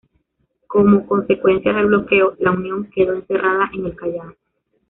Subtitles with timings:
[0.65, 4.33] Como consecuencia del bloqueo, la "Unión" quedó encerrada en el Callao.